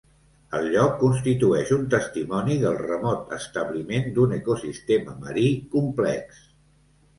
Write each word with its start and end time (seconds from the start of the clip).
El 0.59 0.63
lloc 0.75 0.95
constitueix 1.01 1.73
un 1.75 1.83
testimoni 1.95 2.57
del 2.65 2.79
remot 2.87 3.37
establiment 3.39 4.09
d'un 4.17 4.35
ecosistema 4.41 5.17
marí 5.29 5.47
complex. 5.79 6.45